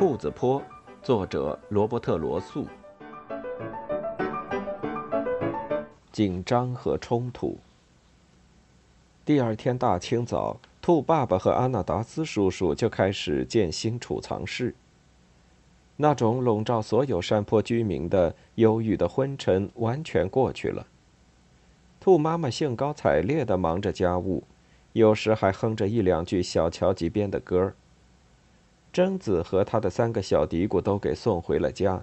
[0.00, 0.62] 兔子坡，
[1.02, 2.66] 作者罗伯特·罗素。
[6.10, 7.58] 紧张和冲突。
[9.26, 14.74] 第二天大清早，兔爸爸和阿纳达斯叔叔就开始建新储藏室。
[15.96, 20.86] 那种笼罩所有山坡居民的忧郁的昏沉完全过去了。
[22.00, 24.44] 兔妈妈兴高采烈地忙着家务，
[24.94, 27.74] 有时还哼着一两句小乔吉编的歌儿。
[28.92, 32.02] 贞子和他的三个小嘀咕都给送回了家。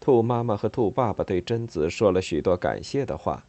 [0.00, 3.44] 兔妈妈和兔爸爸对贞子说了许多感谢的话，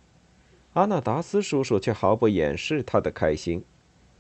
[0.74, 3.64] 阿纳达斯叔叔却毫不掩饰他的开心。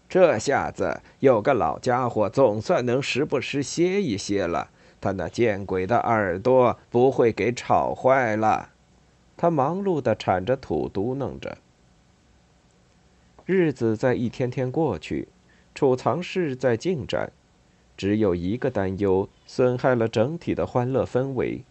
[0.09, 8.69] 这下子有个老家伙总算能时不时歇一歇了，他那见鬼的耳朵不会给吵坏了。
[9.35, 11.57] 他忙碌地铲着土，嘟囔着。
[13.45, 15.27] 日子在一天天过去，
[15.75, 17.31] 储藏室在进展。
[17.97, 21.63] 只有一个担忧，损害了整体的欢乐氛围。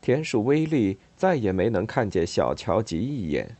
[0.00, 3.56] 田鼠威利再也没能看见小乔吉一眼。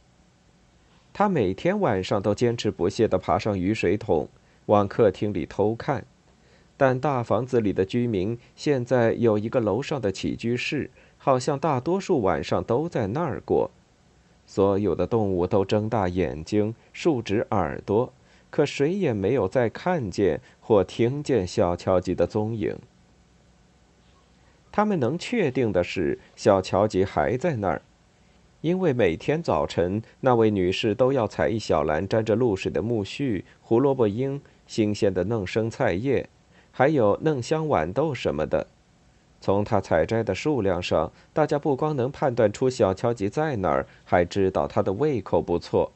[1.13, 4.29] 他每天晚上都坚持不懈地爬上雨水桶，
[4.67, 6.05] 往客厅里偷看。
[6.77, 13.71] 但大房子里的居民现在有一个楼上的起居室，好像大多数晚上都在那儿过。
[14.45, 18.13] 所有的动物都睁大眼睛，竖直耳朵。
[18.55, 22.79] 可谁也没有再看见或听见小乔吉的踪影。
[24.71, 27.83] 他们能确定的是，小乔吉还在那儿，
[28.61, 36.29] 因为每天早晨那位女士都要采一小篮沾着露水的苜蓿、胡萝卜缨、新鲜的嫩生菜叶，
[36.71, 38.69] 还有嫩香豌豆什么的。
[39.41, 45.91] 从她采摘的数量上，大家不光能判断出小乔吉在哪儿，还知道他的胃口不错。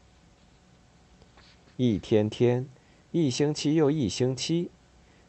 [1.80, 2.66] 一天天，
[3.12, 4.68] 一星期又一星期，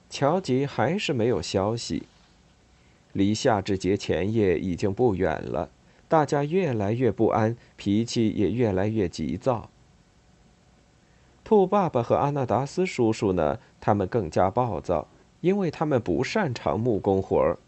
[0.10, 2.08] 乔吉还是没有消息。
[3.14, 5.70] 离夏至节前夜已经不远了，
[6.08, 9.70] 大家越来越不安，脾气也越来越急躁。
[11.44, 13.60] 兔爸爸和阿纳达斯叔叔呢？
[13.80, 15.08] 他们更加暴躁，
[15.42, 17.60] 因为他们不擅长木工活儿。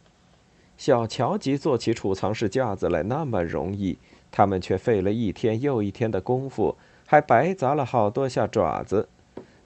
[0.76, 4.00] 小乔吉做起储藏室架子来那么容易，
[4.32, 6.76] 他们却费了一天又一天的功夫。
[7.12, 9.10] 还白砸了好多下爪子，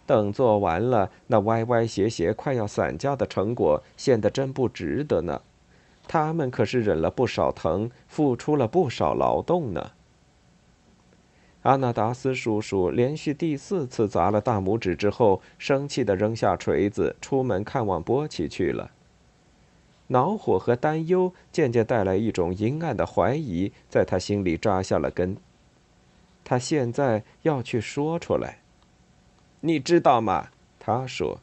[0.08, 5.44] 等做完了，那歪歪斜斜、快要散架的成果显得真不值得呢。
[6.08, 9.92] 他们可是忍了不少疼，付出了不少劳动呢。
[11.62, 18.90] 阿纳达斯叔叔连续第四次砸了大拇指之后，生气地扔下锤子，出门看望波奇去了。
[20.08, 25.38] 恼火和担忧渐渐带来一种阴暗的怀疑，在他心里扎下了根。
[26.46, 28.60] 他现在要去说出来，
[29.60, 30.50] 你知道吗？
[30.80, 31.40] 他说：“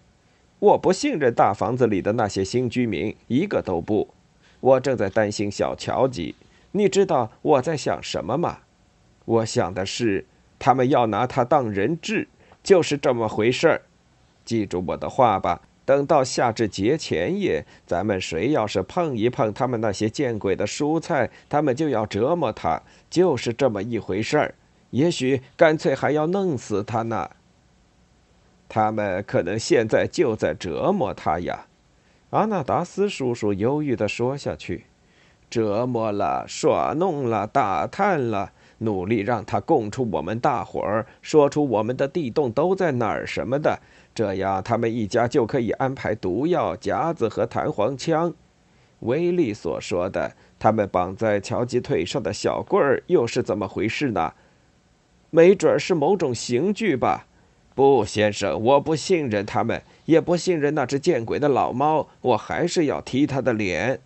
[0.60, 4.08] 我不信任大房子里的那些新居民，一个都不。
[4.60, 6.36] 我正在担心小乔吉。
[6.70, 8.60] 你知道我在想什么吗？
[9.24, 10.24] 我想的是，
[10.60, 12.28] 他们要拿他当人质，
[12.62, 13.82] 就是这么回事儿。
[14.44, 15.62] 记住我的话吧。
[15.84, 22.80] 等到夏至节前夜，咱们谁要是碰一碰他们那些见鬼的蔬菜，他们就要折磨他，
[23.10, 24.54] 就是这么一回事儿。”
[24.92, 27.28] 也许干脆还要弄死他呢。
[28.68, 31.66] 他们可能现在就在折磨他呀，
[32.30, 34.86] 阿纳达斯叔叔忧郁地说下去
[35.50, 43.78] ：“折磨了，耍弄了，打探了，努力让他供出我们大伙儿，说出我们的地洞都在哪儿什么的，
[44.14, 48.32] 这样他们一家就可以安排毒药夹子和弹簧枪。”
[49.00, 54.32] 威利所说的，他们绑在乔吉腿上的小棍儿又是怎么回事呢？
[55.34, 57.26] 没准是某种刑具吧？
[57.74, 62.06] 不，先生，我不信任他们，也不信任那只见鬼的老猫。
[62.20, 63.98] 我还是要踢他的脸。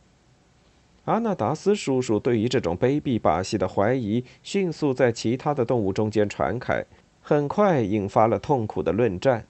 [1.06, 6.86] 阿纳达斯叔叔对于这种卑鄙把戏的怀疑迅速在其他的动物中间传开，
[7.20, 9.44] 很快引发了痛苦的论战。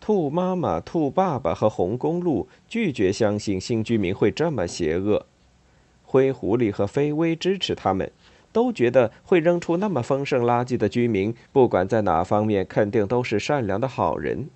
[0.00, 5.26] 兔妈妈、兔爸爸和红公鹿拒绝相信新居民会这么邪恶，
[6.02, 8.10] 灰狐狸和飞威支持他们。
[8.56, 14.48] 都觉得会扔出那么丰盛垃圾的居民，不管在哪方面，肯定都是善良的好人。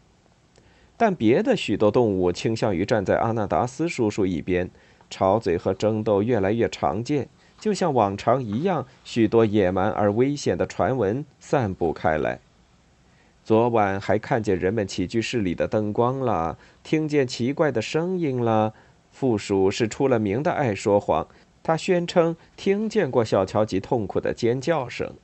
[0.97, 4.71] 但别的许多动物倾向于站在阿纳达斯叔叔一边，
[5.11, 12.39] 吵嘴和争斗越来越常见，就像往常一样，许多野蛮而危险的传闻散布开来。
[13.45, 18.73] 昨晚还看见人们起居室里的灯光了，听见奇怪的声音了。
[19.11, 21.29] 附属是出了名的爱说谎。
[21.63, 25.15] 他宣称听见过小乔吉痛苦的尖叫声。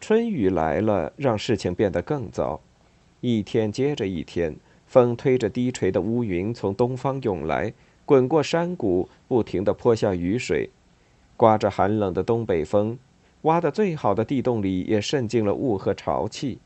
[0.00, 2.60] 春雨来了，让事情变得更糟。
[3.20, 4.54] 一天接着一天，
[4.86, 7.72] 风推着低垂的乌云从东方涌来，
[8.04, 10.68] 滚过山谷，不停地泼下雨水。
[11.36, 12.98] 刮着寒冷的东北风，
[13.42, 16.58] 挖得最好的地洞里也渗进了雾和潮气。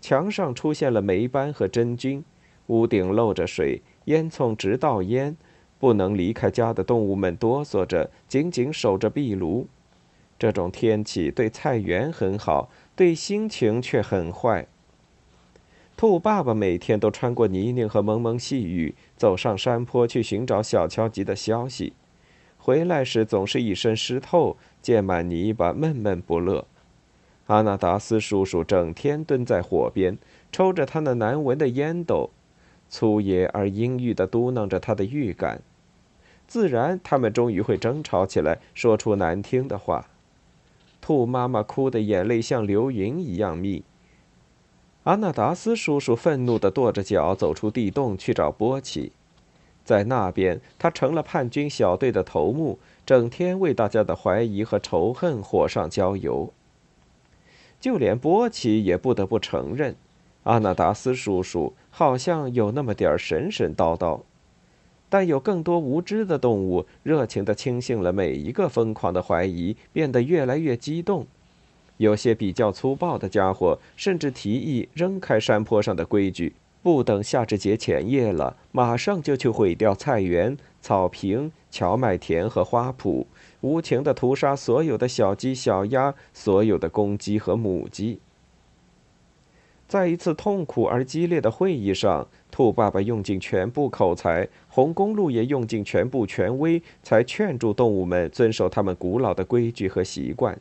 [0.00, 2.22] 墙上出现了霉斑和真菌，
[2.66, 5.36] 屋顶漏着水，烟囱直倒烟。
[5.78, 9.66] 不能离开家的动物们哆嗦着，紧紧守着壁炉。
[10.38, 14.66] 这种天气对菜园很好，对心情却很坏。
[15.96, 21.94] 兔爸爸每天都穿过泥泞和蒙蒙细雨，走上山坡去寻找小乔吉的消息。
[22.58, 26.66] 回来时总是一身湿透，溅满泥巴，闷闷不乐。
[27.46, 30.18] 阿纳达斯叔叔整天蹲在火边，
[30.52, 32.30] 抽着他那难闻的烟斗，
[32.88, 35.60] 粗野而阴郁地嘟囔着他的预感。
[36.46, 40.08] 自然，他们终于会争吵起来，说出难听的话。
[41.00, 43.84] 兔妈妈哭的眼泪像流云一样密。
[45.04, 49.12] 阿纳达斯叔叔愤怒地跺着脚走出地洞去找波奇，
[49.84, 56.52] 在那边，他成了叛军小队的头目，整天为大家的怀疑和仇恨火上浇油。
[57.78, 59.94] 就连波奇也不得不承认，
[60.46, 64.20] 阿纳达斯叔叔好像有那么点神神叨叨。
[65.08, 71.26] 但有更多无知的动物热情地轻信了每一个疯狂的怀疑，变得越来越激动。
[71.96, 83.26] 有些比较粗暴的家伙甚至提议扔开山坡上的规矩，不等夏至节前夜了，马上就去毁掉菜园、草坪、荞麦田和花圃，
[83.62, 88.20] 无情地屠杀所有的小鸡、小鸭，所有的公鸡和母鸡。
[89.88, 100.58] 在一次痛苦而激烈的会议上，兔爸爸用尽全部口才，红公鹿也用尽全部权威，才劝住动物们遵守他们古老的规矩和习惯。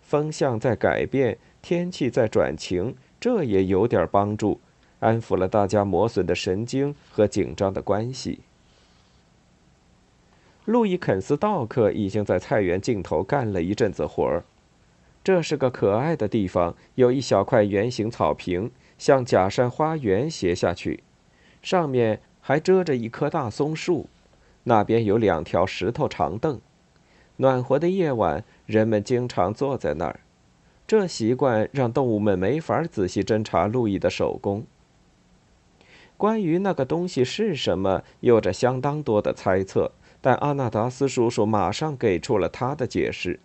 [0.00, 4.60] 风向在改变，天气在转晴，这也有点帮助，
[5.00, 8.40] 安抚了大家磨损的神经和紧张的关系。
[10.64, 14.44] 路易肯斯道克已经在菜园尽头干了一阵子活儿。
[15.24, 21.04] 这是个可爱的地方，有一小块圆形草坪，向假山花园斜下去，
[21.62, 24.08] 上面还遮着一棵大松树。
[24.64, 26.60] 那边有两条石头长凳，
[27.36, 30.20] 暖和的夜晚，人们经常坐在那儿。
[30.86, 34.64] 这习惯让动物们没法仔细侦查路易的手工。
[36.16, 43.40] 关于那个东西是什么，有着相当多的猜测，但阿纳达斯叔叔马上给出了他的解释。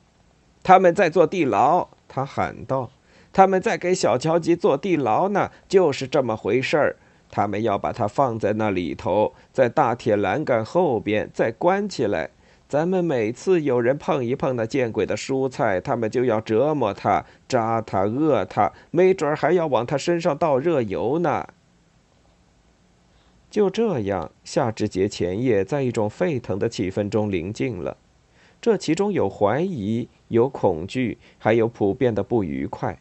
[0.63, 2.89] 他们在做地牢，他喊道
[3.31, 6.95] ：“他们在给小乔吉做地牢呢，就是这么回事儿。
[7.29, 12.29] 他们要把它放在那里头，在大铁栏杆后边，再关起来。
[12.69, 21.47] 咱们每次有人碰一碰那见鬼的蔬菜，他们就要折磨他、扎他、饿他，没准还要往他身上倒热油呢。”
[23.49, 27.95] 就这样，夏至节前夜，在一种沸腾的气氛中临近了。
[28.59, 32.99] 这其中有怀疑，有恐惧，还有普遍的不愉快。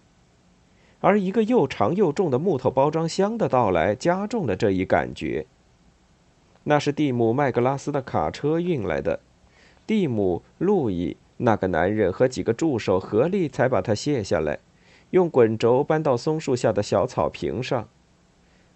[1.01, 5.47] 而一个又长又重的木头包装箱的到来，加重了这一感觉。
[6.65, 9.21] 那是蒂姆·麦格拉斯的卡车运来的。
[9.87, 14.59] 蒂姆、路易那个男人和几个助手合力才把它卸下来，
[15.11, 17.89] 用滚轴搬到松树下的小草坪上。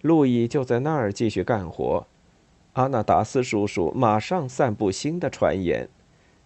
[0.01, 2.07] 路易就在那儿继续干活。
[2.73, 5.89] 阿纳达斯叔叔马上散布新的传言。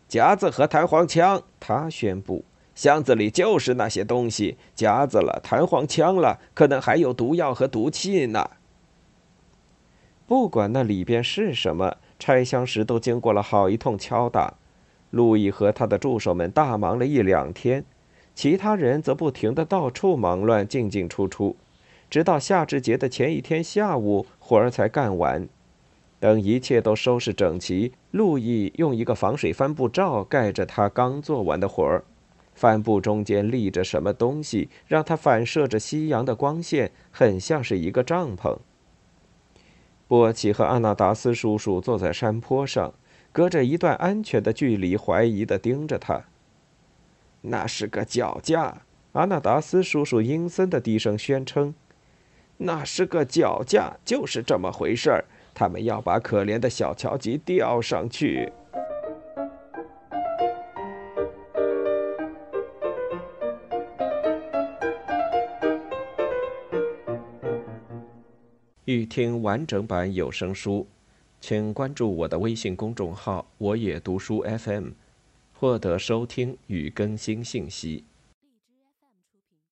[0.07, 8.51] 夹子和弹簧枪，他宣布，箱子里就是那些东西：夹子了，弹簧枪了，可能还有毒药和毒气呢。
[10.27, 14.55] 不管那里边是什么，拆箱时都经过了好一通敲打。
[15.11, 17.85] 路易和他的助手们大忙了一两天，
[18.33, 21.55] 其他人则不停的到处忙乱，进进出出，
[22.09, 25.47] 直到夏至节的前一天下午，活儿才干完。
[26.25, 32.03] 等一切都收拾整齐，路易用一个防水帆布罩盖着他刚做完的活儿。
[32.55, 38.57] 帆布中间立着什么东西，让它反射着夕阳的光线，很像是一个帐篷。
[40.07, 42.95] 波奇和阿纳达斯叔叔坐在山坡上，
[43.31, 46.23] 隔着一段安全的距离，怀疑地盯着他。
[47.41, 51.75] 那是个脚架，阿纳达斯叔叔阴森的低声宣称
[52.57, 58.51] ：“那是个脚架，就是这么回事儿。”他们要把可怜的小乔吉吊上去。
[68.83, 70.85] 欲听完整版有声书，
[71.41, 74.89] 请关注我的微信公众号“我也读书 FM”，
[75.53, 78.03] 获得收听与更新信息。